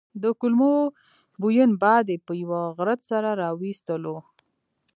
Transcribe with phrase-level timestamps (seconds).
[0.21, 0.75] د کولمو
[1.41, 4.17] بوین باد یې په یوه غرت سره وايستلو.